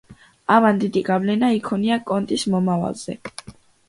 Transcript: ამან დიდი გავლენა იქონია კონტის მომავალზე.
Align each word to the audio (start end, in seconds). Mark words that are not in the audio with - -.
ამან 0.53 0.77
დიდი 0.83 1.03
გავლენა 1.09 1.49
იქონია 1.57 1.97
კონტის 2.13 2.47
მომავალზე. 2.55 3.17